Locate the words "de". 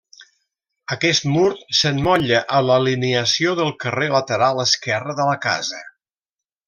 5.21-5.29